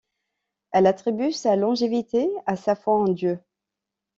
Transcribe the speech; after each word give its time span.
Elle 0.71 0.87
attribue 0.87 1.31
sa 1.31 1.55
longévité 1.55 2.27
à 2.47 2.55
sa 2.55 2.73
foi 2.73 2.95
en 2.97 3.09
Dieu. 3.09 3.37